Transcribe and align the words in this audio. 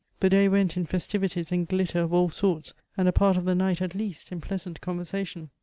The 0.19 0.31
day 0.31 0.47
went 0.47 0.77
in 0.77 0.87
festivities 0.87 1.51
and 1.51 1.67
glitter 1.67 1.99
of 1.99 2.11
all 2.11 2.29
sorts; 2.31 2.73
and 2.97 3.07
a 3.07 3.11
part 3.11 3.37
of 3.37 3.45
the 3.45 3.53
night 3.53 3.83
at 3.83 3.93
least 3.93 4.31
in 4.31 4.41
pleasant 4.41 4.81
conversation." 4.81 5.51